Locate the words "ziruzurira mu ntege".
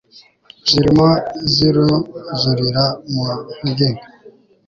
1.51-3.87